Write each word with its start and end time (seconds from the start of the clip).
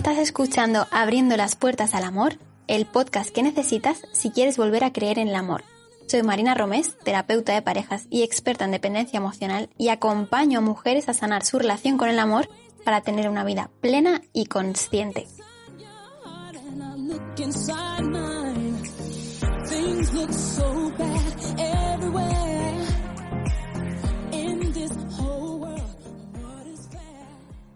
Estás 0.00 0.16
escuchando 0.16 0.86
Abriendo 0.90 1.36
las 1.36 1.56
Puertas 1.56 1.94
al 1.94 2.04
Amor, 2.04 2.38
el 2.68 2.86
podcast 2.86 3.28
que 3.28 3.42
necesitas 3.42 4.00
si 4.12 4.30
quieres 4.30 4.56
volver 4.56 4.82
a 4.82 4.94
creer 4.94 5.18
en 5.18 5.28
el 5.28 5.34
amor. 5.34 5.62
Soy 6.06 6.22
Marina 6.22 6.54
Romés, 6.54 6.96
terapeuta 7.04 7.52
de 7.52 7.60
parejas 7.60 8.06
y 8.08 8.22
experta 8.22 8.64
en 8.64 8.70
dependencia 8.70 9.18
emocional, 9.18 9.68
y 9.76 9.90
acompaño 9.90 10.60
a 10.60 10.62
mujeres 10.62 11.10
a 11.10 11.12
sanar 11.12 11.44
su 11.44 11.58
relación 11.58 11.98
con 11.98 12.08
el 12.08 12.18
amor 12.18 12.48
para 12.82 13.02
tener 13.02 13.28
una 13.28 13.44
vida 13.44 13.70
plena 13.82 14.22
y 14.32 14.46
consciente. 14.46 15.26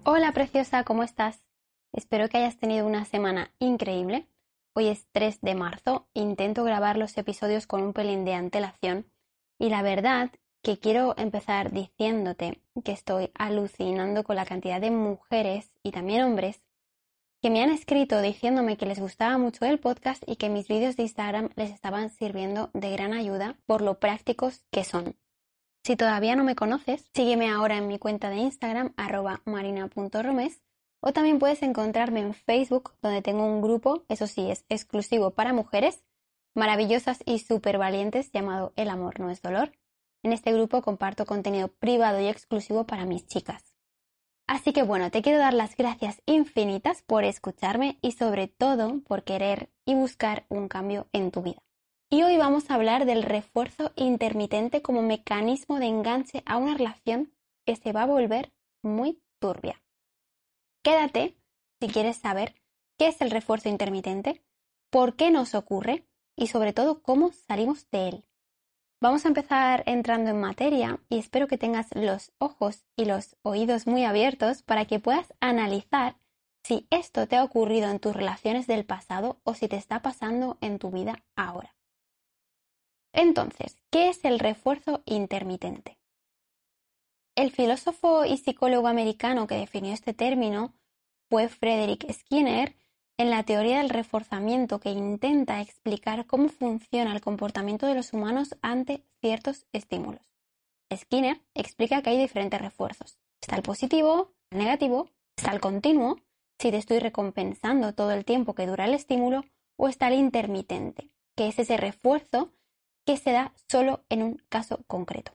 Hola 0.05 0.33
preciosa, 0.33 0.85
¿cómo 0.85 1.03
estás? 1.03 1.44
Espero 1.95 2.29
que 2.29 2.39
hayas 2.39 2.59
tenido 2.59 2.87
una 2.89 3.05
semana 3.05 3.53
increíble. 3.61 4.27
Hoy 4.75 4.89
es 4.89 5.07
3 5.13 5.41
de 5.43 5.55
marzo, 5.55 6.09
intento 6.13 6.65
grabar 6.65 6.97
los 6.97 7.17
episodios 7.17 7.69
con 7.69 7.83
un 7.85 7.93
pelín 7.93 8.25
de 8.25 8.35
antelación 8.35 9.07
y 9.61 9.69
la 9.69 9.81
verdad 9.83 10.33
que 10.61 10.81
quiero 10.81 11.15
empezar 11.17 11.71
diciéndote 11.71 12.61
que 12.83 12.91
estoy 12.91 13.31
alucinando 13.35 14.25
con 14.25 14.35
la 14.35 14.45
cantidad 14.45 14.81
de 14.81 14.91
mujeres 14.91 15.73
y 15.85 15.93
también 15.93 16.25
hombres 16.25 16.61
que 17.41 17.51
me 17.51 17.63
han 17.63 17.71
escrito 17.71 18.21
diciéndome 18.21 18.77
que 18.77 18.87
les 18.87 18.99
gustaba 18.99 19.39
mucho 19.39 19.65
el 19.65 19.79
podcast 19.79 20.25
y 20.27 20.35
que 20.35 20.49
mis 20.49 20.67
vídeos 20.67 20.97
de 20.97 21.05
Instagram 21.05 21.51
les 21.55 21.71
estaban 21.71 22.11
sirviendo 22.11 22.71
de 22.73 22.91
gran 22.91 23.13
ayuda 23.13 23.57
por 23.67 23.83
lo 23.83 24.01
prácticos 24.01 24.65
que 24.73 24.83
son. 24.83 25.15
Si 25.85 25.95
todavía 25.95 26.35
no 26.35 26.43
me 26.43 26.57
conoces, 26.57 27.09
sígueme 27.15 27.51
ahora 27.51 27.77
en 27.77 27.87
mi 27.87 28.01
cuenta 28.01 28.31
de 28.31 28.39
Instagram 28.39 28.95
arroba 28.97 29.43
marina.romes 29.45 30.64
o 31.07 31.13
también 31.13 31.39
puedes 31.39 31.63
encontrarme 31.63 32.21
en 32.21 32.33
Facebook, 32.33 32.95
donde 33.03 33.21
tengo 33.21 33.45
un 33.45 33.61
grupo, 33.61 34.05
eso 34.09 34.27
sí, 34.27 34.51
es 34.51 34.65
exclusivo 34.71 35.33
para 35.33 35.53
mujeres, 35.53 36.03
maravillosas 36.55 37.23
y 37.27 37.41
súper 37.41 37.77
valientes, 37.77 38.33
llamado 38.33 38.73
El 38.75 38.89
amor 38.89 39.21
no 39.21 39.29
es 39.29 39.43
dolor. 39.43 39.73
En 40.23 40.33
este 40.33 40.51
grupo 40.51 40.81
comparto 40.81 41.27
contenido 41.27 41.69
privado 41.69 42.21
y 42.21 42.29
exclusivo 42.29 42.87
para 42.87 43.05
mis 43.05 43.27
chicas. 43.27 43.75
Así 44.47 44.73
que 44.73 44.83
bueno, 44.83 45.11
te 45.11 45.21
quiero 45.21 45.39
dar 45.39 45.53
las 45.53 45.77
gracias 45.77 46.23
infinitas 46.25 47.03
por 47.03 47.25
escucharme 47.25 47.99
y 48.01 48.13
sobre 48.13 48.49
todo 48.49 49.01
por 49.07 49.25
querer 49.25 49.71
y 49.85 49.95
buscar 49.95 50.47
un 50.49 50.69
cambio 50.69 51.09
en 51.13 51.31
tu 51.31 51.43
vida. 51.43 51.63
Y 52.09 52.23
hoy 52.23 52.39
vamos 52.39 52.71
a 52.71 52.75
hablar 52.77 53.05
del 53.05 53.25
refuerzo 53.25 53.93
intermitente 53.97 54.81
como 54.81 55.03
mecanismo 55.03 55.79
de 55.81 55.87
enganche 55.87 56.43
a 56.47 56.57
una 56.57 56.75
relación 56.79 57.31
que 57.67 57.77
se 57.77 57.93
va 57.93 58.05
a 58.05 58.07
volver 58.07 58.55
muy 58.83 59.23
turbia. 59.39 59.84
Quédate 60.85 61.35
si 61.81 61.89
quieres 61.89 62.19
saber 62.19 62.55
qué 62.99 63.09
es 63.09 63.23
el 63.23 63.31
refuerzo 63.31 63.71
intermitente, 63.71 64.43
por 64.91 65.17
qué 65.17 65.31
nos 65.31 65.55
ocurre 65.55 66.05
y 66.37 66.49
sobre 66.49 66.75
todo 66.75 67.01
cómo 67.03 67.33
salimos 67.33 67.91
de 67.91 68.09
él. 68.09 68.25
Vamos 69.01 69.25
a 69.25 69.29
empezar 69.29 69.83
entrando 69.87 70.31
en 70.31 70.41
materia 70.41 71.01
y 71.09 71.19
espero 71.19 71.49
que 71.49 71.57
tengas 71.57 71.89
los 71.95 72.33
ojos 72.37 72.85
y 72.97 73.07
los 73.07 73.37
oídos 73.41 73.87
muy 73.87 74.05
abiertos 74.05 74.63
para 74.63 74.85
que 74.85 75.01
puedas 75.01 75.33
analizar 75.41 76.17
si 76.63 76.87
esto 76.91 77.27
te 77.27 77.37
ha 77.37 77.45
ocurrido 77.45 77.91
en 77.91 77.99
tus 77.99 78.15
relaciones 78.15 78.67
del 78.67 78.85
pasado 78.85 79.41
o 79.43 79.55
si 79.55 79.69
te 79.69 79.77
está 79.77 80.03
pasando 80.03 80.59
en 80.61 80.79
tu 80.79 80.91
vida 80.91 81.25
ahora. 81.35 81.75
Entonces, 83.15 83.79
¿qué 83.91 84.11
es 84.11 84.23
el 84.27 84.39
refuerzo 84.39 85.03
intermitente? 85.07 85.94
El 87.37 87.51
filósofo 87.51 88.25
y 88.25 88.37
psicólogo 88.37 88.87
americano 88.87 89.49
que 89.49 89.57
definió 89.57 89.93
este 89.93 90.15
término 90.15 90.73
fue 91.29 91.49
Frederick 91.49 92.09
Skinner 92.13 92.77
en 93.17 93.31
la 93.31 93.43
teoría 93.43 93.79
del 93.79 93.91
reforzamiento 93.91 94.79
que 94.79 94.91
intenta 94.91 95.61
explicar 95.61 96.27
cómo 96.27 96.49
funciona 96.49 97.13
el 97.13 97.21
comportamiento 97.21 97.87
de 97.87 97.95
los 97.95 98.13
humanos 98.13 98.57
ante 98.63 99.03
ciertos 99.21 99.67
estímulos. 99.73 100.23
Skinner 100.95 101.41
explica 101.55 102.03
que 102.03 102.11
hay 102.11 102.19
diferentes 102.19 102.61
refuerzos. 102.61 103.19
Está 103.41 103.57
el 103.57 103.63
positivo, 103.63 104.33
el 104.51 104.59
negativo, 104.59 105.11
está 105.37 105.51
el 105.51 105.61
continuo, 105.61 106.21
si 106.61 106.71
te 106.71 106.77
estoy 106.77 107.01
recompensando 107.01 107.95
todo 107.95 108.13
el 108.13 108.25
tiempo 108.25 108.55
que 108.55 108.67
dura 108.67 108.85
el 108.85 108.95
estímulo, 108.95 109.45
o 109.77 109.89
está 109.89 110.07
el 110.07 110.15
intermitente, 110.15 111.11
que 111.35 111.49
es 111.49 111.59
ese 111.59 111.77
refuerzo 111.79 112.53
que 113.05 113.17
se 113.17 113.33
da 113.33 113.53
solo 113.69 114.05
en 114.09 114.23
un 114.23 114.43
caso 114.49 114.85
concreto. 114.87 115.33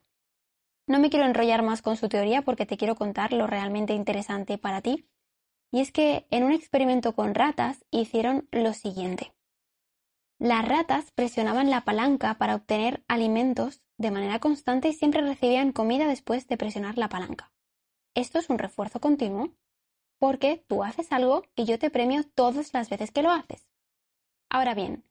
No 0.90 0.98
me 0.98 1.12
quiero 1.12 1.28
enrollar 1.28 1.62
más 1.62 1.84
con 1.84 1.98
su 1.98 2.10
teoría 2.10 2.42
porque 2.42 2.66
te 2.66 2.76
quiero 2.76 2.96
contar 2.96 3.32
lo 3.32 3.46
realmente 3.46 3.94
interesante 3.94 4.58
para 4.58 4.82
ti. 4.82 5.08
Y 5.72 5.82
es 5.82 5.92
que 5.92 6.26
en 6.32 6.44
un 6.44 6.52
experimento 6.52 7.14
con 7.14 7.36
ratas 7.36 7.86
hicieron 7.92 8.50
lo 8.52 8.74
siguiente. 8.74 9.32
Las 10.40 10.68
ratas 10.68 11.12
presionaban 11.12 11.70
la 11.70 11.86
palanca 11.86 12.40
para 12.40 12.56
obtener 12.56 13.04
alimentos 13.08 13.84
de 14.00 14.10
manera 14.10 14.40
constante 14.40 14.88
y 14.88 14.94
siempre 14.94 15.22
recibían 15.22 15.74
comida 15.74 16.08
después 16.08 16.48
de 16.48 16.58
presionar 16.58 16.98
la 16.98 17.08
palanca. 17.08 17.52
Esto 18.16 18.40
es 18.40 18.50
un 18.50 18.58
refuerzo 18.58 19.00
continuo 19.00 19.54
porque 20.18 20.66
tú 20.68 20.84
haces 20.84 21.12
algo 21.12 21.44
y 21.56 21.66
yo 21.66 21.78
te 21.78 21.92
premio 21.92 22.24
todas 22.24 22.74
las 22.74 22.90
veces 22.90 23.12
que 23.12 23.22
lo 23.22 23.30
haces. 23.30 23.70
Ahora 24.50 24.74
bien, 24.74 25.04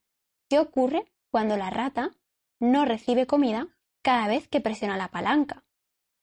¿qué 0.49 0.59
ocurre 0.59 1.05
cuando 1.31 1.57
la 1.57 1.71
rata 1.71 2.11
no 2.59 2.85
recibe 2.85 3.29
comida 3.29 3.69
cada 4.03 4.27
vez 4.27 4.49
que 4.49 4.61
presiona 4.61 4.97
la 4.97 5.13
palanca? 5.13 5.63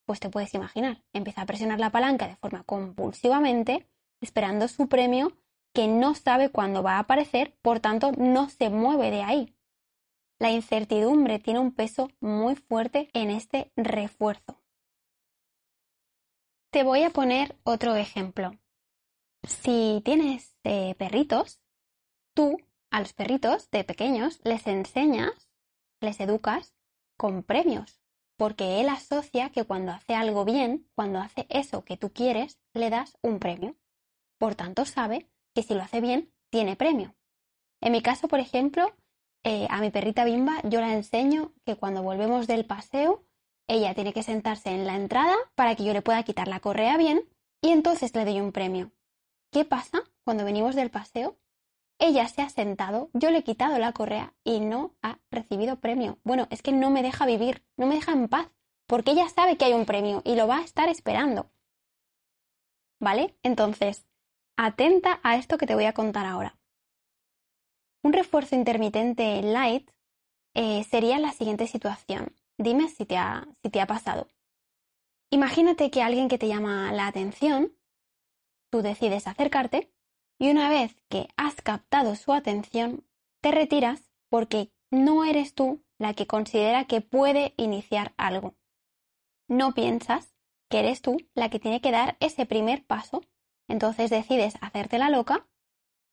Pues 0.06 0.20
te 0.20 0.30
puedes 0.30 0.54
imaginar, 0.54 1.04
empieza 1.14 1.42
a 1.42 1.46
presionar 1.46 1.80
la 1.80 1.90
palanca 1.90 2.28
de 2.28 2.36
forma 2.36 2.64
compulsivamente, 2.64 3.88
esperando 4.22 4.68
su 4.68 4.88
premio 4.88 5.36
que 5.74 5.88
no 5.88 6.16
sabe 6.16 6.50
cuándo 6.50 6.84
va 6.84 6.94
a 6.94 7.00
aparecer, 7.00 7.58
por 7.62 7.80
tanto 7.80 8.12
no 8.12 8.50
se 8.50 8.70
mueve 8.70 9.12
de 9.12 9.24
ahí. 9.24 9.56
La 10.40 10.52
incertidumbre 10.52 11.40
tiene 11.40 11.60
un 11.60 11.74
peso 11.74 12.10
muy 12.20 12.56
fuerte 12.56 13.10
en 13.14 13.30
este 13.30 13.72
refuerzo. 13.76 14.62
Te 16.72 16.84
voy 16.84 17.04
a 17.04 17.10
poner 17.10 17.58
otro 17.64 17.96
ejemplo. 17.96 18.52
Si 19.44 20.02
tienes 20.06 20.58
eh, 20.64 20.96
perritos, 20.96 21.62
tú 22.34 22.58
a 22.92 23.00
los 23.00 23.14
perritos 23.14 23.70
de 23.72 23.84
pequeños 23.84 24.40
les 24.44 24.68
enseñas, 24.68 25.50
les 26.00 26.20
educas 26.20 26.76
con 27.18 27.44
premios 27.44 28.05
porque 28.38 28.82
él 28.82 28.90
asocia 28.90 29.50
que 29.50 29.64
cuando 29.64 29.92
hace 29.92 30.16
algo 30.16 30.46
bien, 30.46 30.88
cuando 30.96 31.20
hace 31.20 31.46
eso 31.50 31.84
que 31.84 31.98
tú 31.98 32.12
quieres, 32.12 32.60
le 32.74 32.90
das 32.90 33.18
un 33.22 33.40
premio. 33.40 33.76
Por 34.38 34.56
tanto, 34.56 34.86
sabe 34.86 35.30
que 35.54 35.64
si 35.64 35.74
lo 35.74 35.82
hace 35.82 36.02
bien, 36.02 36.34
tiene 36.50 36.76
premio. 36.76 37.16
En 37.82 37.92
mi 37.92 38.02
caso, 38.02 38.28
por 38.28 38.40
ejemplo, 38.40 38.94
eh, 39.44 39.68
a 39.70 39.80
mi 39.80 39.92
perrita 39.92 40.26
Bimba 40.26 40.60
yo 40.64 40.82
la 40.82 40.94
enseño 40.94 41.54
que 41.66 41.76
cuando 41.76 42.04
volvemos 42.04 42.48
del 42.48 42.66
paseo, 42.66 43.24
ella 43.68 43.94
tiene 43.94 44.14
que 44.14 44.24
sentarse 44.24 44.70
en 44.70 44.86
la 44.86 44.96
entrada 44.96 45.36
para 45.56 45.76
que 45.76 45.84
yo 45.84 45.94
le 45.94 46.02
pueda 46.02 46.24
quitar 46.24 46.48
la 46.48 46.60
correa 46.60 46.98
bien 46.98 47.28
y 47.62 47.70
entonces 47.70 48.14
le 48.16 48.26
doy 48.26 48.42
un 48.42 48.52
premio. 48.52 48.92
¿Qué 49.52 49.66
pasa 49.66 50.04
cuando 50.24 50.46
venimos 50.46 50.76
del 50.76 50.92
paseo 50.92 51.38
ella 52.00 52.28
se 52.28 52.42
ha 52.42 52.50
sentado, 52.50 53.10
yo 53.14 53.32
le 53.32 53.40
he 53.40 53.44
quitado 53.44 53.78
la 53.80 53.94
correa 53.94 54.34
y 54.44 54.60
no 54.60 54.96
ha 55.02 55.20
recibido 55.32 55.80
premio. 55.80 56.20
Bueno, 56.24 56.48
es 56.50 56.62
que 56.62 56.72
no 56.72 56.90
me 56.90 57.04
deja 57.04 57.26
vivir, 57.26 57.64
no 57.78 57.88
me 57.88 57.96
deja 57.96 58.12
en 58.12 58.28
paz, 58.28 58.50
porque 58.86 59.12
ella 59.12 59.30
sabe 59.30 59.58
que 59.58 59.66
hay 59.66 59.74
un 59.74 59.86
premio 59.86 60.22
y 60.26 60.36
lo 60.36 60.48
va 60.48 60.58
a 60.58 60.64
estar 60.64 60.90
esperando. 60.90 61.50
¿Vale? 63.00 63.36
Entonces, 63.44 64.06
atenta 64.58 65.20
a 65.24 65.38
esto 65.38 65.58
que 65.58 65.68
te 65.68 65.76
voy 65.76 65.86
a 65.86 65.94
contar 65.94 66.26
ahora. 66.26 66.58
Un 68.04 68.14
refuerzo 68.14 68.56
intermitente 68.56 69.42
light 69.42 69.90
eh, 70.54 70.84
sería 70.84 71.18
la 71.20 71.32
siguiente 71.32 71.68
situación. 71.68 72.36
Dime 72.58 72.88
si 72.88 73.06
te, 73.06 73.18
ha, 73.18 73.48
si 73.64 73.70
te 73.70 73.82
ha 73.82 73.88
pasado. 73.88 74.28
Imagínate 75.30 75.90
que 75.92 76.02
alguien 76.02 76.30
que 76.30 76.38
te 76.38 76.48
llama 76.48 76.92
la 76.94 77.08
atención, 77.08 77.74
tú 78.70 78.82
decides 78.82 79.28
acercarte 79.28 79.92
y 80.38 80.50
una 80.50 80.70
vez 80.70 80.96
que 81.10 81.28
has 81.38 81.56
captado 81.56 82.16
su 82.16 82.34
atención, 82.34 83.06
te 83.42 83.52
retiras 83.52 84.12
porque 84.30 84.72
no 84.92 85.24
eres 85.24 85.54
tú 85.54 85.84
la 85.98 86.14
que 86.14 86.28
considera 86.28 86.86
que 86.86 87.02
puede 87.02 87.54
iniciar 87.58 88.14
algo. 88.18 88.56
No 89.48 89.74
piensas 89.74 90.36
que 90.70 90.80
eres 90.80 91.02
tú 91.02 91.18
la 91.36 91.50
que 91.50 91.60
tiene 91.60 91.82
que 91.82 91.92
dar 91.92 92.18
ese 92.20 92.46
primer 92.46 92.86
paso, 92.86 93.22
entonces 93.68 94.10
decides 94.10 94.56
hacerte 94.62 94.98
la 94.98 95.10
loca, 95.10 95.48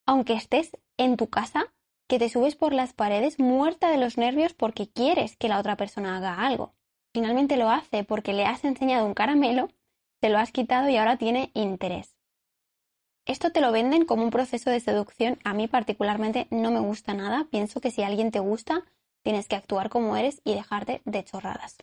aunque 0.07 0.35
estés 0.35 0.77
en 0.97 1.17
tu 1.17 1.29
casa, 1.29 1.73
que 2.09 2.19
te 2.19 2.29
subes 2.29 2.57
por 2.57 2.75
las 2.75 2.93
paredes 2.93 3.39
muerta 3.39 3.91
de 3.91 3.97
los 3.97 4.19
nervios 4.19 4.53
porque 4.53 4.91
quieres 4.91 5.37
que 5.37 5.49
la 5.49 5.59
otra 5.59 5.77
persona 5.77 6.17
haga 6.17 6.47
algo. 6.47 6.75
Finalmente 7.15 7.57
lo 7.57 7.71
hace 7.71 8.05
porque 8.05 8.33
le 8.33 8.45
has 8.45 8.65
enseñado 8.65 9.07
un 9.07 9.15
caramelo, 9.15 9.69
te 10.21 10.29
lo 10.29 10.39
has 10.39 10.53
quitado 10.53 10.89
y 10.89 10.97
ahora 10.97 11.17
tiene 11.17 11.51
interés. 11.55 12.12
Esto 13.25 13.53
te 13.53 13.61
lo 13.61 13.71
venden 13.71 14.05
como 14.05 14.25
un 14.25 14.31
proceso 14.31 14.71
de 14.71 14.81
seducción. 14.81 15.39
A 15.45 15.55
mí 15.55 15.69
particularmente 15.69 16.49
no 16.51 16.71
me 16.71 16.81
gusta 16.81 17.15
nada. 17.15 17.47
Pienso 17.51 17.81
que 17.81 17.91
si 17.91 18.03
alguien 18.03 18.31
te 18.31 18.41
gusta, 18.41 18.85
tienes 19.23 19.47
que 19.47 19.57
actuar 19.57 19.91
como 19.91 20.17
eres 20.17 20.41
y 20.45 20.55
dejarte 20.55 21.03
de 21.05 21.25
chorradas. 21.25 21.77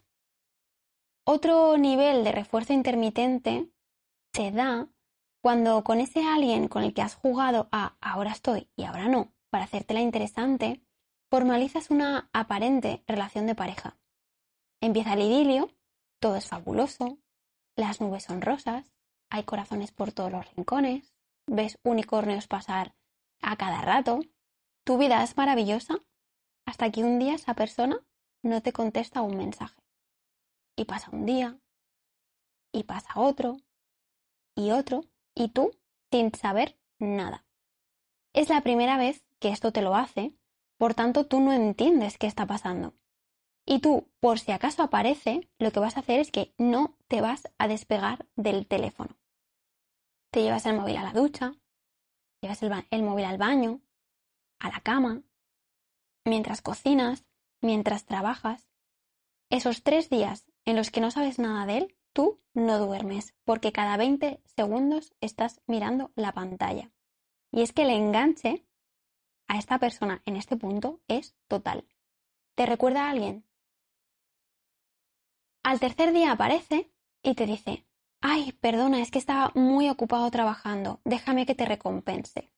Otro 1.26 1.78
nivel 1.78 2.24
de 2.24 2.32
refuerzo 2.32 2.74
intermitente 2.74 3.70
se 4.34 4.52
da 4.52 4.90
Cuando 5.42 5.84
con 5.86 6.02
ese 6.02 6.26
alguien 6.26 6.68
con 6.68 6.84
el 6.84 6.94
que 6.94 7.02
has 7.02 7.16
jugado 7.16 7.70
a 7.72 7.96
ahora 8.02 8.32
estoy 8.32 8.70
y 8.76 8.84
ahora 8.84 9.08
no, 9.08 9.32
para 9.50 9.64
hacértela 9.64 10.02
interesante, 10.02 10.82
formalizas 11.30 11.92
una 11.92 12.30
aparente 12.34 13.04
relación 13.08 13.46
de 13.48 13.56
pareja. 13.56 13.98
Empieza 14.82 15.14
el 15.14 15.22
idilio, 15.22 15.70
todo 16.20 16.36
es 16.36 16.48
fabuloso, 16.48 17.20
las 17.78 18.02
nubes 18.02 18.24
son 18.24 18.42
rosas, 18.42 18.92
hay 19.30 19.44
corazones 19.44 19.92
por 19.92 20.12
todos 20.12 20.32
los 20.32 20.54
rincones, 20.56 21.14
ves 21.50 21.80
unicornios 21.84 22.48
pasar 22.48 22.96
a 23.42 23.58
cada 23.58 23.82
rato, 23.82 24.20
tu 24.84 24.98
vida 24.98 25.24
es 25.24 25.36
maravillosa 25.38 26.00
hasta 26.66 26.92
que 26.92 27.04
un 27.04 27.20
día 27.20 27.36
esa 27.36 27.54
persona 27.54 28.00
no 28.42 28.62
te 28.62 28.74
contesta 28.74 29.22
un 29.22 29.38
mensaje. 29.38 29.82
Y 30.76 30.86
pasa 30.86 31.10
un 31.12 31.26
día, 31.26 31.60
y 32.72 32.84
pasa 32.84 33.10
otro, 33.16 33.58
y 34.56 34.72
otro, 34.72 35.06
y 35.36 35.50
tú 35.50 35.72
sin 36.12 36.34
saber 36.34 36.80
nada. 37.00 37.46
Es 38.34 38.50
la 38.50 38.62
primera 38.62 38.98
vez 38.98 39.26
que 39.40 39.50
esto 39.50 39.72
te 39.72 39.82
lo 39.82 39.96
hace, 39.96 40.34
por 40.78 40.94
tanto 40.94 41.26
tú 41.26 41.40
no 41.40 41.52
entiendes 41.52 42.18
qué 42.18 42.28
está 42.28 42.46
pasando. 42.46 42.94
Y 43.66 43.80
tú, 43.80 44.10
por 44.20 44.40
si 44.40 44.52
acaso 44.52 44.82
aparece, 44.82 45.50
lo 45.60 45.72
que 45.72 45.80
vas 45.80 45.98
a 45.98 46.00
hacer 46.00 46.20
es 46.20 46.32
que 46.32 46.54
no 46.58 46.98
te 47.08 47.22
vas 47.22 47.44
a 47.58 47.68
despegar 47.68 48.26
del 48.36 48.66
teléfono. 48.66 49.19
Te 50.32 50.44
llevas 50.44 50.66
el 50.68 50.76
móvil 50.76 50.98
a 50.98 51.04
la 51.04 51.14
ducha, 51.14 51.54
llevas 52.42 52.62
el, 52.62 53.04
móvil 53.04 53.26
al 53.26 53.40
baño, 53.40 53.82
a 54.60 54.70
la 54.70 54.80
cama, 54.82 55.24
mientras 56.24 56.62
cocinas, 56.62 57.26
mientras 57.62 58.06
trabajas. 58.06 58.70
Esos 59.50 59.82
tres 59.82 60.10
días 60.10 60.46
en 60.66 60.76
los 60.76 60.92
que 60.92 61.02
no 61.02 61.10
sabes 61.10 61.40
nada 61.40 61.66
de 61.66 61.78
él, 61.80 61.98
tú 62.14 62.40
no 62.54 62.78
duermes, 62.78 63.34
porque 63.44 63.72
cada 63.72 63.98
20 63.98 64.44
segundos 64.46 65.16
estás 65.20 65.62
mirando 65.66 66.12
la 66.16 66.32
pantalla. 66.32 66.92
Y 67.52 67.64
es 67.64 67.74
que 67.74 67.82
el 67.82 67.90
enganche 67.90 68.68
a 69.48 69.58
esta 69.58 69.80
persona 69.80 70.22
en 70.26 70.36
este 70.36 70.58
punto 70.58 71.02
es 71.08 71.36
total. 71.48 71.88
¿Te 72.54 72.68
recuerda 72.68 73.08
a 73.08 73.10
alguien? 73.10 73.48
Al 75.64 75.80
tercer 75.80 76.14
día 76.14 76.32
aparece 76.32 76.94
y 77.24 77.34
te 77.34 77.48
dice, 77.48 77.89
ay, 78.22 78.52
perdona, 78.54 79.02
es 79.02 79.12
que 79.12 79.20
estaba 79.20 79.52
muy 79.56 79.90
ocupado 79.90 80.30
trabajando, 80.32 81.02
déjame 81.06 81.46
que 81.46 81.56
te 81.56 81.66
recompense. 81.66 82.52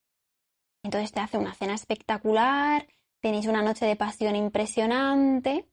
Entonces 0.83 1.11
te 1.11 1.19
hace 1.19 1.37
una 1.37 1.53
cena 1.53 1.75
espectacular, 1.75 2.87
tenéis 3.19 3.45
una 3.45 3.61
noche 3.61 3.85
de 3.85 3.95
pasión 3.95 4.35
impresionante, 4.35 5.69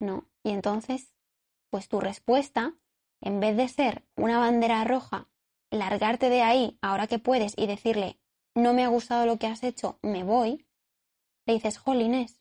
¿no? 0.00 0.28
Y 0.42 0.50
entonces, 0.50 1.14
pues 1.70 1.88
tu 1.88 2.00
respuesta, 2.00 2.74
en 3.20 3.40
vez 3.40 3.56
de 3.56 3.68
ser 3.68 4.04
una 4.16 4.38
bandera 4.38 4.84
roja, 4.84 5.28
largarte 5.70 6.28
de 6.28 6.42
ahí 6.42 6.78
ahora 6.82 7.06
que 7.06 7.18
puedes 7.18 7.54
y 7.56 7.66
decirle, 7.66 8.18
no 8.54 8.72
me 8.74 8.84
ha 8.84 8.88
gustado 8.88 9.26
lo 9.26 9.38
que 9.38 9.46
has 9.46 9.62
hecho, 9.62 9.98
me 10.02 10.24
voy, 10.24 10.66
le 11.46 11.54
dices, 11.54 11.78
jolines, 11.78 12.40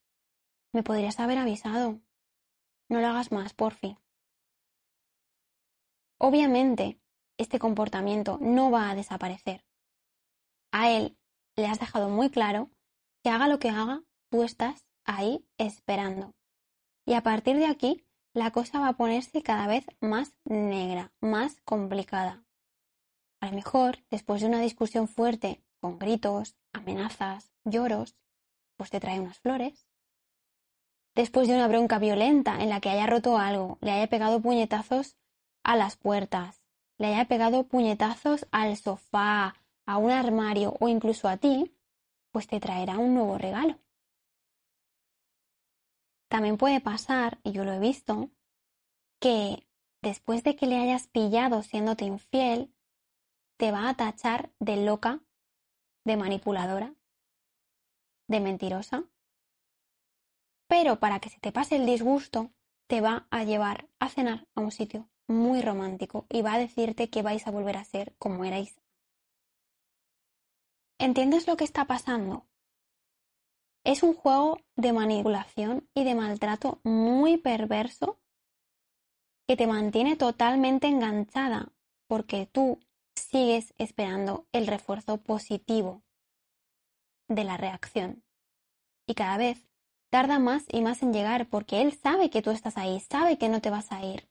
me 0.73 0.83
podrías 0.83 1.19
haber 1.19 1.37
avisado, 1.37 2.01
no 2.89 2.99
lo 2.99 3.07
hagas 3.07 3.31
más, 3.31 3.53
por 3.53 3.73
fin. 3.73 3.97
Obviamente, 6.19 6.99
este 7.37 7.59
comportamiento 7.59 8.39
no 8.41 8.71
va 8.71 8.89
a 8.89 8.95
desaparecer. 8.95 9.63
A 10.71 10.89
él 10.89 11.17
le 11.55 11.67
has 11.67 11.79
dejado 11.79 12.09
muy 12.09 12.29
claro 12.29 12.71
que 13.23 13.29
haga 13.29 13.47
lo 13.47 13.59
que 13.59 13.69
haga, 13.69 14.03
tú 14.29 14.43
estás 14.43 14.85
ahí 15.05 15.45
esperando. 15.57 16.33
Y 17.05 17.13
a 17.13 17.23
partir 17.23 17.57
de 17.57 17.67
aquí, 17.67 18.03
la 18.33 18.51
cosa 18.51 18.79
va 18.79 18.89
a 18.89 18.97
ponerse 18.97 19.41
cada 19.41 19.67
vez 19.67 19.85
más 19.99 20.35
negra, 20.43 21.13
más 21.21 21.61
complicada. 21.61 22.43
A 23.39 23.47
lo 23.47 23.53
mejor, 23.53 24.03
después 24.09 24.41
de 24.41 24.47
una 24.47 24.59
discusión 24.59 25.07
fuerte, 25.07 25.63
con 25.79 25.99
gritos, 25.99 26.55
amenazas, 26.73 27.51
lloros, 27.63 28.15
pues 28.75 28.89
te 28.89 28.99
trae 28.99 29.19
unas 29.19 29.39
flores. 29.39 29.87
Después 31.15 31.47
de 31.47 31.55
una 31.55 31.67
bronca 31.67 31.97
violenta 31.97 32.61
en 32.61 32.69
la 32.69 32.79
que 32.79 32.89
haya 32.89 33.07
roto 33.07 33.37
algo, 33.37 33.77
le 33.81 33.91
haya 33.91 34.07
pegado 34.07 34.41
puñetazos 34.41 35.17
a 35.67 35.75
las 35.75 35.97
puertas, 35.97 36.63
le 36.97 37.07
haya 37.07 37.27
pegado 37.27 37.67
puñetazos 37.67 38.47
al 38.51 38.77
sofá, 38.77 39.53
a 39.85 39.97
un 39.97 40.11
armario 40.11 40.75
o 40.79 40.87
incluso 40.87 41.27
a 41.27 41.35
ti, 41.35 41.75
pues 42.31 42.47
te 42.47 42.61
traerá 42.61 42.97
un 42.97 43.13
nuevo 43.13 43.37
regalo. 43.37 43.77
También 46.29 46.57
puede 46.57 46.79
pasar, 46.79 47.39
y 47.43 47.51
yo 47.51 47.65
lo 47.65 47.73
he 47.73 47.79
visto, 47.79 48.29
que 49.19 49.67
después 50.01 50.43
de 50.45 50.55
que 50.55 50.67
le 50.67 50.77
hayas 50.77 51.07
pillado 51.07 51.61
siéndote 51.63 52.05
infiel, 52.05 52.73
te 53.57 53.71
va 53.71 53.89
a 53.89 53.93
tachar 53.93 54.49
de 54.59 54.85
loca, 54.85 55.19
de 56.05 56.15
manipuladora, 56.15 56.93
de 58.29 58.39
mentirosa. 58.39 59.03
Pero 60.69 60.99
para 60.99 61.19
que 61.19 61.29
se 61.29 61.41
te 61.41 61.51
pase 61.51 61.75
el 61.75 61.85
disgusto, 61.85 62.51
te 62.87 63.01
va 63.01 63.27
a 63.31 63.43
llevar 63.43 63.89
a 63.99 64.07
cenar 64.07 64.47
a 64.55 64.61
un 64.61 64.71
sitio 64.71 65.09
muy 65.27 65.61
romántico 65.61 66.25
y 66.29 66.41
va 66.41 66.53
a 66.53 66.59
decirte 66.59 67.09
que 67.09 67.21
vais 67.21 67.45
a 67.45 67.51
volver 67.51 67.77
a 67.77 67.83
ser 67.83 68.15
como 68.17 68.45
erais. 68.45 68.79
¿Entiendes 70.99 71.47
lo 71.47 71.57
que 71.57 71.63
está 71.63 71.85
pasando? 71.85 72.47
Es 73.83 74.03
un 74.03 74.13
juego 74.13 74.59
de 74.75 74.93
manipulación 74.93 75.87
y 75.93 76.03
de 76.03 76.15
maltrato 76.15 76.79
muy 76.83 77.37
perverso 77.37 78.19
que 79.47 79.55
te 79.55 79.67
mantiene 79.67 80.15
totalmente 80.15 80.87
enganchada 80.87 81.71
porque 82.07 82.47
tú 82.47 82.79
sigues 83.15 83.73
esperando 83.77 84.47
el 84.51 84.67
refuerzo 84.67 85.17
positivo 85.17 86.03
de 87.27 87.43
la 87.43 87.57
reacción. 87.57 88.23
Y 89.05 89.13
cada 89.13 89.37
vez 89.37 89.69
tarda 90.09 90.39
más 90.39 90.65
y 90.69 90.81
más 90.81 91.01
en 91.01 91.13
llegar 91.13 91.47
porque 91.47 91.81
él 91.81 91.93
sabe 91.93 92.29
que 92.29 92.41
tú 92.41 92.51
estás 92.51 92.77
ahí, 92.77 92.99
sabe 92.99 93.37
que 93.37 93.49
no 93.49 93.61
te 93.61 93.69
vas 93.69 93.91
a 93.91 94.03
ir 94.03 94.27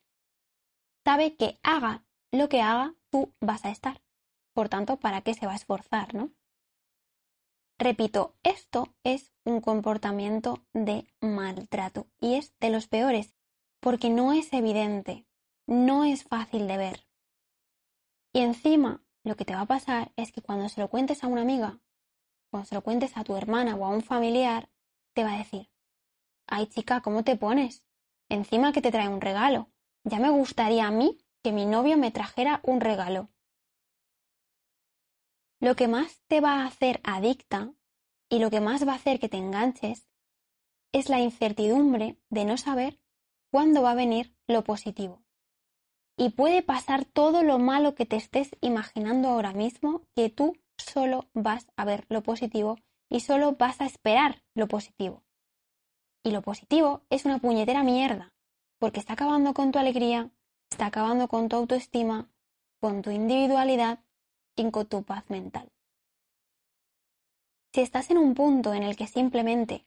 sabe 1.07 1.37
que 1.37 1.57
haga 1.63 2.03
lo 2.33 2.49
que 2.49 2.61
haga, 2.61 2.93
tú 3.09 3.33
vas 3.39 3.63
a 3.63 3.71
estar. 3.71 4.01
Por 4.53 4.67
tanto, 4.67 4.97
¿para 4.97 5.21
qué 5.21 5.33
se 5.33 5.45
va 5.45 5.53
a 5.53 5.55
esforzar, 5.55 6.13
no? 6.13 6.33
Repito, 7.79 8.35
esto 8.43 8.93
es 9.05 9.31
un 9.45 9.61
comportamiento 9.61 10.65
de 10.73 11.07
maltrato 11.21 12.07
y 12.19 12.35
es 12.35 12.53
de 12.59 12.71
los 12.71 12.89
peores 12.89 13.37
porque 13.79 14.09
no 14.09 14.33
es 14.33 14.51
evidente, 14.51 15.25
no 15.65 16.03
es 16.03 16.25
fácil 16.25 16.67
de 16.67 16.75
ver. 16.75 17.07
Y 18.33 18.41
encima, 18.41 19.01
lo 19.23 19.37
que 19.37 19.45
te 19.45 19.55
va 19.55 19.61
a 19.61 19.65
pasar 19.65 20.11
es 20.17 20.33
que 20.33 20.41
cuando 20.41 20.67
se 20.67 20.81
lo 20.81 20.89
cuentes 20.89 21.23
a 21.23 21.27
una 21.27 21.43
amiga, 21.43 21.79
cuando 22.51 22.67
se 22.67 22.75
lo 22.75 22.81
cuentes 22.81 23.15
a 23.15 23.23
tu 23.23 23.37
hermana 23.37 23.75
o 23.75 23.85
a 23.85 23.89
un 23.91 24.01
familiar, 24.01 24.69
te 25.13 25.23
va 25.23 25.35
a 25.35 25.37
decir, 25.37 25.69
ay 26.47 26.67
chica, 26.67 26.99
¿cómo 26.99 27.23
te 27.23 27.37
pones? 27.37 27.85
Encima 28.27 28.73
que 28.73 28.81
te 28.81 28.91
trae 28.91 29.07
un 29.07 29.21
regalo. 29.21 29.71
Ya 30.09 30.19
me 30.19 30.29
gustaría 30.29 30.87
a 30.87 30.91
mí 30.91 31.17
que 31.43 31.51
mi 31.51 31.65
novio 31.65 31.97
me 31.97 32.11
trajera 32.11 32.61
un 32.63 32.79
regalo. 32.79 33.29
Lo 35.59 35.75
que 35.75 35.89
más 35.89 36.21
te 36.27 36.39
va 36.39 36.61
a 36.61 36.65
hacer 36.65 37.01
adicta 37.03 37.73
y 38.29 38.39
lo 38.39 38.49
que 38.49 38.61
más 38.61 38.87
va 38.87 38.93
a 38.93 38.95
hacer 38.95 39.19
que 39.19 39.27
te 39.27 39.35
enganches 39.35 40.07
es 40.93 41.09
la 41.09 41.19
incertidumbre 41.19 42.17
de 42.29 42.45
no 42.45 42.55
saber 42.55 43.01
cuándo 43.51 43.81
va 43.81 43.91
a 43.91 43.95
venir 43.95 44.33
lo 44.47 44.63
positivo. 44.63 45.23
Y 46.15 46.29
puede 46.29 46.63
pasar 46.63 47.03
todo 47.03 47.43
lo 47.43 47.59
malo 47.59 47.93
que 47.93 48.05
te 48.05 48.15
estés 48.15 48.51
imaginando 48.61 49.27
ahora 49.27 49.51
mismo, 49.51 50.03
que 50.15 50.29
tú 50.29 50.55
solo 50.77 51.25
vas 51.33 51.67
a 51.75 51.83
ver 51.83 52.05
lo 52.07 52.23
positivo 52.23 52.77
y 53.09 53.19
solo 53.19 53.57
vas 53.57 53.81
a 53.81 53.85
esperar 53.85 54.41
lo 54.55 54.69
positivo. 54.69 55.25
Y 56.23 56.31
lo 56.31 56.41
positivo 56.41 57.05
es 57.09 57.25
una 57.25 57.39
puñetera 57.39 57.83
mierda, 57.83 58.33
porque 58.79 58.99
está 58.99 59.13
acabando 59.13 59.53
con 59.53 59.71
tu 59.71 59.79
alegría, 59.79 60.29
está 60.69 60.87
acabando 60.87 61.27
con 61.27 61.49
tu 61.49 61.55
autoestima, 61.55 62.29
con 62.79 63.01
tu 63.01 63.11
individualidad 63.11 63.99
y 64.55 64.69
con 64.71 64.85
tu 64.87 65.03
paz 65.03 65.29
mental. 65.29 65.71
Si 67.73 67.81
estás 67.81 68.09
en 68.09 68.17
un 68.17 68.33
punto 68.33 68.73
en 68.73 68.83
el 68.83 68.95
que 68.95 69.07
simplemente 69.07 69.85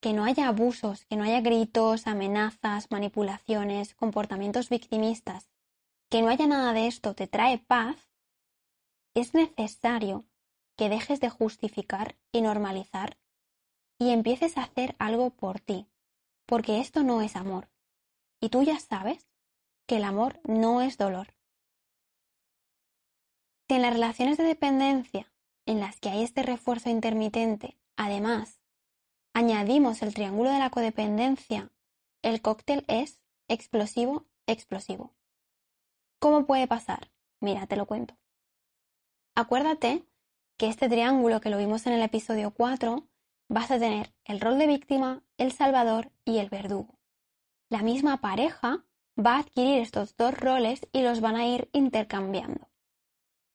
que 0.00 0.12
no 0.12 0.24
haya 0.24 0.48
abusos, 0.48 1.04
que 1.06 1.16
no 1.16 1.24
haya 1.24 1.40
gritos, 1.40 2.06
amenazas, 2.06 2.90
manipulaciones, 2.90 3.94
comportamientos 3.94 4.68
victimistas, 4.68 5.48
que 6.10 6.22
no 6.22 6.28
haya 6.28 6.46
nada 6.46 6.72
de 6.72 6.86
esto 6.86 7.14
te 7.14 7.26
trae 7.26 7.58
paz, 7.58 7.96
es 9.14 9.34
necesario 9.34 10.26
que 10.76 10.88
dejes 10.88 11.20
de 11.20 11.30
justificar 11.30 12.16
y 12.32 12.42
normalizar 12.42 13.16
y 13.98 14.10
empieces 14.10 14.58
a 14.58 14.64
hacer 14.64 14.94
algo 14.98 15.30
por 15.30 15.60
ti, 15.60 15.86
porque 16.44 16.80
esto 16.80 17.02
no 17.02 17.22
es 17.22 17.34
amor, 17.34 17.70
y 18.40 18.48
tú 18.50 18.62
ya 18.62 18.78
sabes 18.78 19.26
que 19.86 19.96
el 19.96 20.04
amor 20.04 20.40
no 20.44 20.82
es 20.82 20.98
dolor. 20.98 21.34
Si 23.68 23.74
en 23.74 23.82
las 23.82 23.92
relaciones 23.92 24.38
de 24.38 24.44
dependencia 24.44 25.32
en 25.66 25.80
las 25.80 25.98
que 25.98 26.08
hay 26.08 26.22
este 26.22 26.42
refuerzo 26.42 26.88
intermitente, 26.88 27.76
además, 27.96 28.60
añadimos 29.34 30.02
el 30.02 30.14
triángulo 30.14 30.50
de 30.50 30.58
la 30.58 30.70
codependencia, 30.70 31.72
el 32.22 32.40
cóctel 32.40 32.84
es 32.88 33.20
explosivo, 33.48 34.26
explosivo. 34.46 35.14
¿Cómo 36.20 36.46
puede 36.46 36.66
pasar? 36.66 37.10
Mira, 37.40 37.66
te 37.66 37.76
lo 37.76 37.86
cuento. 37.86 38.16
Acuérdate 39.34 40.04
que 40.56 40.68
este 40.68 40.88
triángulo 40.88 41.40
que 41.40 41.50
lo 41.50 41.58
vimos 41.58 41.86
en 41.86 41.92
el 41.92 42.02
episodio 42.02 42.52
4 42.52 43.06
vas 43.48 43.70
a 43.70 43.78
tener 43.78 44.14
el 44.24 44.40
rol 44.40 44.58
de 44.58 44.66
víctima, 44.66 45.22
el 45.36 45.52
salvador 45.52 46.10
y 46.24 46.38
el 46.38 46.48
verdugo. 46.48 46.95
La 47.68 47.82
misma 47.82 48.20
pareja 48.20 48.84
va 49.18 49.36
a 49.36 49.38
adquirir 49.40 49.80
estos 49.80 50.16
dos 50.16 50.34
roles 50.34 50.86
y 50.92 51.02
los 51.02 51.20
van 51.20 51.34
a 51.34 51.46
ir 51.46 51.68
intercambiando. 51.72 52.68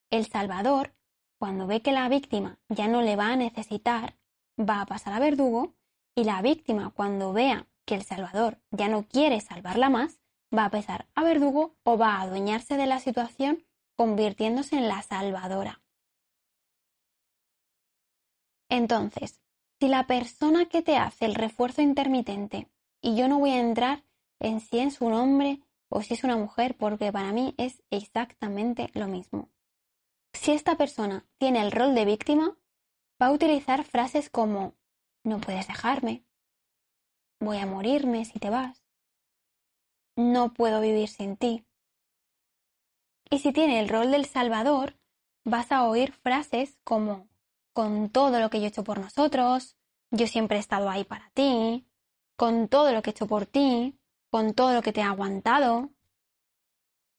El 0.09 0.25
salvador, 0.25 0.93
cuando 1.39 1.65
ve 1.65 1.81
que 1.81 1.93
la 1.93 2.09
víctima 2.09 2.59
ya 2.67 2.87
no 2.87 3.01
le 3.01 3.15
va 3.15 3.27
a 3.27 3.37
necesitar, 3.37 4.17
va 4.59 4.81
a 4.81 4.85
pasar 4.85 5.13
a 5.13 5.19
verdugo 5.19 5.75
y 6.13 6.25
la 6.25 6.41
víctima, 6.41 6.91
cuando 6.91 7.31
vea 7.31 7.67
que 7.85 7.95
el 7.95 8.03
salvador 8.03 8.59
ya 8.71 8.89
no 8.89 9.07
quiere 9.07 9.39
salvarla 9.39 9.89
más, 9.89 10.19
va 10.55 10.65
a 10.65 10.71
pasar 10.71 11.07
a 11.15 11.23
verdugo 11.23 11.77
o 11.83 11.97
va 11.97 12.15
a 12.15 12.21
adueñarse 12.21 12.75
de 12.75 12.87
la 12.87 12.99
situación 12.99 13.65
convirtiéndose 13.95 14.75
en 14.75 14.89
la 14.89 15.01
salvadora. 15.03 15.81
Entonces, 18.69 19.41
si 19.79 19.87
la 19.87 20.05
persona 20.05 20.65
que 20.65 20.81
te 20.81 20.97
hace 20.97 21.25
el 21.25 21.35
refuerzo 21.35 21.81
intermitente, 21.81 22.69
y 23.01 23.15
yo 23.15 23.27
no 23.27 23.39
voy 23.39 23.51
a 23.51 23.59
entrar 23.59 24.03
en 24.39 24.59
si 24.59 24.79
es 24.79 25.01
un 25.01 25.13
hombre 25.13 25.61
o 25.89 26.01
si 26.01 26.13
es 26.13 26.23
una 26.23 26.37
mujer, 26.37 26.77
porque 26.77 27.11
para 27.11 27.33
mí 27.33 27.53
es 27.57 27.83
exactamente 27.89 28.89
lo 28.93 29.07
mismo. 29.07 29.49
Si 30.33 30.51
esta 30.51 30.77
persona 30.77 31.25
tiene 31.37 31.61
el 31.61 31.71
rol 31.71 31.93
de 31.95 32.05
víctima, 32.05 32.57
va 33.21 33.27
a 33.27 33.31
utilizar 33.31 33.83
frases 33.83 34.29
como 34.29 34.75
no 35.23 35.39
puedes 35.39 35.67
dejarme, 35.67 36.25
voy 37.39 37.57
a 37.57 37.65
morirme 37.65 38.25
si 38.25 38.39
te 38.39 38.49
vas, 38.49 38.83
no 40.15 40.53
puedo 40.53 40.81
vivir 40.81 41.09
sin 41.09 41.37
ti. 41.37 41.65
Y 43.29 43.39
si 43.39 43.51
tiene 43.51 43.79
el 43.79 43.89
rol 43.89 44.11
del 44.11 44.25
Salvador, 44.25 44.97
vas 45.43 45.71
a 45.71 45.87
oír 45.87 46.11
frases 46.11 46.79
como 46.83 47.29
con 47.73 48.09
todo 48.09 48.39
lo 48.39 48.49
que 48.49 48.59
yo 48.59 48.65
he 48.65 48.69
hecho 48.69 48.83
por 48.83 48.99
nosotros, 48.99 49.77
yo 50.11 50.27
siempre 50.27 50.57
he 50.57 50.59
estado 50.59 50.89
ahí 50.89 51.03
para 51.03 51.29
ti, 51.31 51.87
con 52.41 52.69
todo 52.69 52.91
lo 52.91 53.03
que 53.03 53.11
he 53.11 53.13
hecho 53.13 53.27
por 53.27 53.45
ti, 53.45 53.99
con 54.31 54.55
todo 54.55 54.73
lo 54.73 54.81
que 54.81 54.91
te 54.91 55.01
he 55.01 55.03
aguantado. 55.03 55.91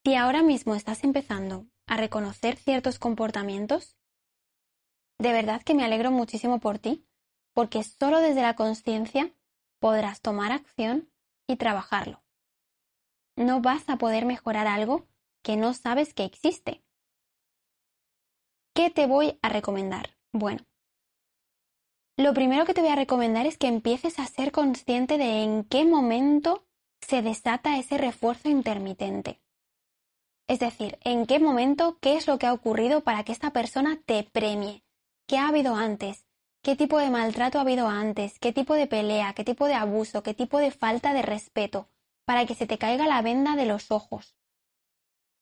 Si 0.04 0.16
ahora 0.16 0.42
mismo 0.42 0.74
estás 0.74 1.04
empezando 1.04 1.68
a 1.86 1.96
reconocer 1.96 2.56
ciertos 2.56 2.98
comportamientos, 2.98 3.96
de 5.20 5.32
verdad 5.32 5.62
que 5.62 5.74
me 5.74 5.84
alegro 5.84 6.10
muchísimo 6.10 6.58
por 6.58 6.80
ti, 6.80 7.06
porque 7.54 7.84
solo 7.84 8.18
desde 8.18 8.42
la 8.42 8.56
conciencia 8.56 9.32
podrás 9.78 10.22
tomar 10.22 10.50
acción 10.50 11.08
y 11.46 11.54
trabajarlo. 11.54 12.24
No 13.36 13.60
vas 13.60 13.88
a 13.88 13.98
poder 13.98 14.26
mejorar 14.26 14.66
algo 14.66 15.06
que 15.44 15.56
no 15.56 15.72
sabes 15.72 16.14
que 16.14 16.24
existe. 16.24 16.82
¿Qué 18.74 18.90
te 18.90 19.06
voy 19.06 19.38
a 19.40 19.50
recomendar? 19.50 20.18
Bueno, 20.32 20.66
lo 22.16 22.34
primero 22.34 22.64
que 22.64 22.74
te 22.74 22.80
voy 22.80 22.90
a 22.90 22.96
recomendar 22.96 23.46
es 23.46 23.56
que 23.56 23.68
empieces 23.68 24.18
a 24.18 24.26
ser 24.26 24.52
consciente 24.52 25.18
de 25.18 25.42
en 25.42 25.64
qué 25.64 25.84
momento 25.84 26.66
se 27.00 27.22
desata 27.22 27.78
ese 27.78 27.98
refuerzo 27.98 28.48
intermitente. 28.48 29.40
Es 30.48 30.60
decir, 30.60 30.98
en 31.02 31.26
qué 31.26 31.38
momento, 31.38 31.98
qué 32.00 32.16
es 32.16 32.26
lo 32.26 32.38
que 32.38 32.46
ha 32.46 32.52
ocurrido 32.52 33.02
para 33.02 33.24
que 33.24 33.32
esta 33.32 33.52
persona 33.52 33.98
te 34.04 34.24
premie, 34.24 34.84
qué 35.26 35.38
ha 35.38 35.48
habido 35.48 35.74
antes, 35.74 36.26
qué 36.62 36.76
tipo 36.76 36.98
de 36.98 37.10
maltrato 37.10 37.58
ha 37.58 37.62
habido 37.62 37.88
antes, 37.88 38.38
qué 38.38 38.52
tipo 38.52 38.74
de 38.74 38.86
pelea, 38.86 39.32
qué 39.34 39.44
tipo 39.44 39.66
de 39.66 39.74
abuso, 39.74 40.22
qué 40.22 40.34
tipo 40.34 40.58
de 40.58 40.70
falta 40.70 41.14
de 41.14 41.22
respeto, 41.22 41.88
para 42.24 42.44
que 42.46 42.54
se 42.54 42.66
te 42.66 42.78
caiga 42.78 43.06
la 43.06 43.22
venda 43.22 43.56
de 43.56 43.66
los 43.66 43.90
ojos. 43.90 44.36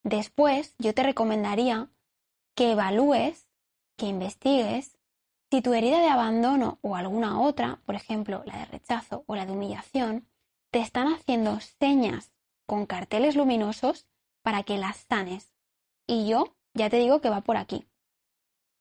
Después, 0.03 0.75
yo 0.79 0.95
te 0.95 1.03
recomendaría 1.03 1.91
que 2.55 2.73
evalúes 2.73 3.49
que 3.97 4.07
investigues 4.07 4.97
si 5.51 5.63
tu 5.63 5.75
herida 5.75 6.01
de 6.01 6.09
abandono 6.09 6.79
o 6.83 6.97
alguna 6.97 7.41
otra, 7.41 7.81
por 7.85 7.95
ejemplo 7.95 8.43
la 8.47 8.59
de 8.59 8.65
rechazo 8.67 9.25
o 9.27 9.35
la 9.35 9.47
de 9.47 9.53
humillación, 9.53 10.29
te 10.71 10.79
están 10.79 11.13
haciendo 11.13 11.59
señas 11.61 12.33
con 12.67 12.87
carteles 12.87 13.35
luminosos 13.35 14.07
para 14.43 14.63
que 14.63 14.79
las 14.79 14.97
sanes. 15.09 15.53
Y 16.07 16.29
yo 16.29 16.57
ya 16.75 16.89
te 16.89 16.99
digo 16.99 17.21
que 17.21 17.31
va 17.31 17.41
por 17.41 17.57
aquí. 17.57 17.89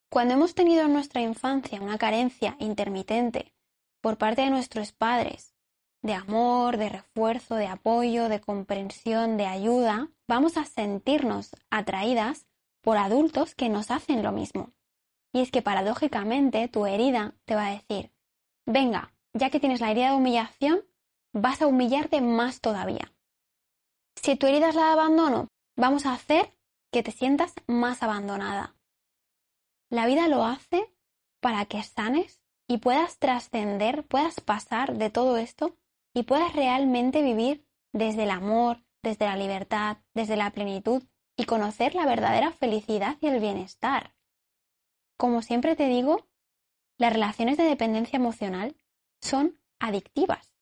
Cuando 0.10 0.36
hemos 0.36 0.54
tenido 0.54 0.84
en 0.84 0.94
nuestra 0.94 1.22
infancia 1.22 1.82
una 1.82 1.98
carencia 1.98 2.56
intermitente 2.60 3.54
por 4.02 4.18
parte 4.18 4.42
de 4.44 4.50
nuestros 4.50 4.92
padres 4.92 5.56
de 6.02 6.14
amor, 6.14 6.78
de 6.78 6.90
refuerzo, 6.90 7.56
de 7.56 7.68
apoyo, 7.68 8.30
de 8.30 8.40
comprensión, 8.40 9.38
de 9.38 9.46
ayuda, 9.46 10.10
vamos 10.28 10.58
a 10.58 10.66
sentirnos 10.66 11.52
atraídas 11.70 12.48
por 12.82 12.98
adultos 12.98 13.56
que 13.56 13.70
nos 13.70 13.92
hacen 13.92 14.24
lo 14.24 14.32
mismo. 14.32 14.72
Y 15.32 15.42
es 15.42 15.52
que 15.52 15.62
paradójicamente 15.62 16.68
tu 16.68 16.86
herida 16.86 17.36
te 17.46 17.56
va 17.56 17.68
a 17.68 17.72
decir, 17.72 18.12
venga, 18.66 19.14
ya 19.34 19.50
que 19.50 19.60
tienes 19.60 19.82
la 19.82 19.92
herida 19.92 20.10
de 20.10 20.16
humillación, 20.16 20.84
vas 21.34 21.62
a 21.62 21.68
humillarte 21.68 22.22
más 22.22 22.62
todavía. 22.62 23.14
Si 24.16 24.36
tu 24.36 24.48
herida 24.48 24.70
es 24.70 24.76
la 24.76 24.88
de 24.88 24.92
abandono, 24.92 25.48
vamos 25.76 26.06
a 26.06 26.14
hacer 26.14 26.58
que 26.92 27.04
te 27.04 27.12
sientas 27.12 27.54
más 27.68 28.04
abandonada. 28.04 28.76
La 29.90 30.06
vida 30.08 30.28
lo 30.28 30.46
hace 30.46 30.94
para 31.40 31.66
que 31.66 31.82
sanes 31.84 32.42
y 32.68 32.78
puedas 32.78 33.18
trascender, 33.18 34.06
puedas 34.06 34.42
pasar 34.42 34.98
de 34.98 35.10
todo 35.10 35.38
esto 35.38 35.76
y 36.14 36.24
puedas 36.24 36.54
realmente 36.54 37.22
vivir 37.22 37.66
desde 37.94 38.24
el 38.24 38.32
amor, 38.32 38.84
desde 39.04 39.26
la 39.26 39.36
libertad, 39.36 39.98
desde 40.14 40.36
la 40.36 40.52
plenitud 40.52 41.04
y 41.38 41.46
conocer 41.46 41.96
la 41.96 42.06
verdadera 42.06 42.52
felicidad 42.52 43.18
y 43.22 43.28
el 43.28 43.40
bienestar. 43.40 44.14
Como 45.20 45.42
siempre 45.42 45.76
te 45.76 45.90
digo, 45.90 46.30
las 46.98 47.12
relaciones 47.12 47.58
de 47.58 47.66
dependencia 47.66 48.16
emocional 48.16 48.78
son 49.22 49.60
adictivas. 49.78 50.56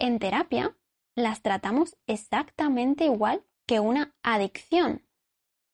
En 0.00 0.18
terapia 0.18 0.76
las 1.14 1.42
tratamos 1.42 1.96
exactamente 2.08 3.04
igual 3.04 3.46
que 3.68 3.78
una 3.78 4.12
adicción. 4.24 5.06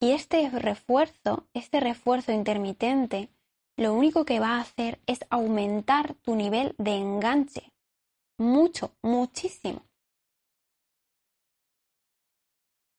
Y 0.00 0.10
este 0.10 0.50
refuerzo, 0.50 1.48
este 1.54 1.80
refuerzo 1.80 2.30
intermitente, 2.30 3.30
lo 3.78 3.94
único 3.94 4.26
que 4.26 4.38
va 4.38 4.56
a 4.56 4.60
hacer 4.60 5.00
es 5.06 5.20
aumentar 5.30 6.12
tu 6.16 6.36
nivel 6.36 6.74
de 6.76 6.96
enganche. 6.96 7.72
Mucho, 8.36 8.94
muchísimo. 9.00 9.86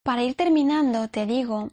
Para 0.04 0.24
ir 0.24 0.34
terminando, 0.34 1.10
te 1.10 1.28
digo 1.28 1.70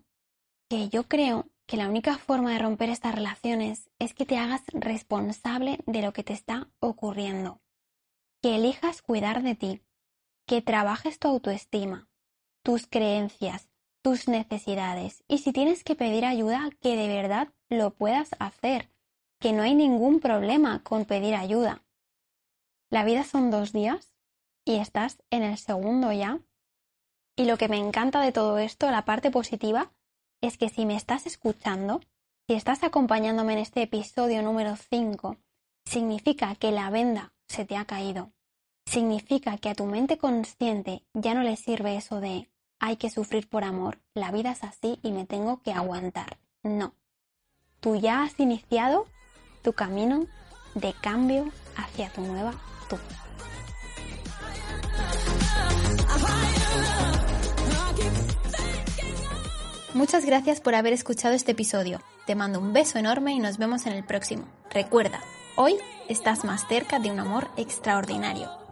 que 0.68 0.90
yo 0.90 1.04
creo 1.04 1.46
que 1.66 1.76
la 1.76 1.88
única 1.88 2.18
forma 2.18 2.52
de 2.52 2.58
romper 2.58 2.90
estas 2.90 3.14
relaciones 3.14 3.90
es 3.98 4.14
que 4.14 4.26
te 4.26 4.36
hagas 4.36 4.62
responsable 4.72 5.78
de 5.86 6.02
lo 6.02 6.12
que 6.12 6.24
te 6.24 6.32
está 6.32 6.68
ocurriendo, 6.80 7.60
que 8.42 8.56
elijas 8.56 9.02
cuidar 9.02 9.42
de 9.42 9.54
ti, 9.54 9.82
que 10.46 10.60
trabajes 10.60 11.18
tu 11.18 11.28
autoestima, 11.28 12.08
tus 12.62 12.86
creencias, 12.86 13.70
tus 14.02 14.28
necesidades 14.28 15.24
y 15.28 15.38
si 15.38 15.52
tienes 15.52 15.84
que 15.84 15.94
pedir 15.94 16.26
ayuda, 16.26 16.68
que 16.80 16.96
de 16.96 17.08
verdad 17.08 17.48
lo 17.70 17.94
puedas 17.94 18.30
hacer, 18.38 18.90
que 19.40 19.52
no 19.52 19.62
hay 19.62 19.74
ningún 19.74 20.20
problema 20.20 20.82
con 20.82 21.06
pedir 21.06 21.34
ayuda. 21.34 21.84
La 22.90 23.04
vida 23.04 23.24
son 23.24 23.50
dos 23.50 23.72
días 23.72 24.14
y 24.64 24.76
estás 24.76 25.22
en 25.30 25.42
el 25.42 25.58
segundo 25.58 26.12
ya. 26.12 26.40
Y 27.36 27.46
lo 27.46 27.56
que 27.56 27.68
me 27.68 27.78
encanta 27.78 28.20
de 28.20 28.30
todo 28.30 28.58
esto, 28.58 28.90
la 28.90 29.04
parte 29.04 29.30
positiva, 29.30 29.92
es 30.46 30.58
que 30.58 30.68
si 30.68 30.84
me 30.84 30.96
estás 30.96 31.26
escuchando, 31.26 32.00
si 32.46 32.54
estás 32.54 32.82
acompañándome 32.82 33.54
en 33.54 33.60
este 33.60 33.82
episodio 33.82 34.42
número 34.42 34.76
5, 34.76 35.38
significa 35.86 36.54
que 36.56 36.70
la 36.70 36.90
venda 36.90 37.32
se 37.48 37.64
te 37.64 37.76
ha 37.76 37.86
caído. 37.86 38.30
Significa 38.84 39.56
que 39.56 39.70
a 39.70 39.74
tu 39.74 39.86
mente 39.86 40.18
consciente 40.18 41.02
ya 41.14 41.32
no 41.32 41.42
le 41.42 41.56
sirve 41.56 41.96
eso 41.96 42.20
de 42.20 42.50
hay 42.78 42.96
que 42.96 43.08
sufrir 43.08 43.48
por 43.48 43.64
amor, 43.64 43.98
la 44.12 44.30
vida 44.30 44.52
es 44.52 44.62
así 44.62 44.98
y 45.02 45.12
me 45.12 45.24
tengo 45.24 45.62
que 45.62 45.72
aguantar. 45.72 46.38
No. 46.62 46.94
Tú 47.80 47.96
ya 47.96 48.22
has 48.22 48.38
iniciado 48.38 49.06
tu 49.62 49.72
camino 49.72 50.26
de 50.74 50.92
cambio 50.92 51.50
hacia 51.76 52.10
tu 52.10 52.20
nueva 52.20 52.52
tú. 52.90 52.98
Muchas 59.94 60.24
gracias 60.26 60.60
por 60.60 60.74
haber 60.74 60.92
escuchado 60.92 61.34
este 61.34 61.52
episodio. 61.52 62.00
Te 62.26 62.34
mando 62.34 62.58
un 62.58 62.72
beso 62.72 62.98
enorme 62.98 63.32
y 63.32 63.38
nos 63.38 63.58
vemos 63.58 63.86
en 63.86 63.92
el 63.92 64.02
próximo. 64.02 64.44
Recuerda, 64.72 65.20
hoy 65.54 65.76
estás 66.08 66.44
más 66.44 66.66
cerca 66.66 66.98
de 66.98 67.12
un 67.12 67.20
amor 67.20 67.46
extraordinario. 67.56 68.63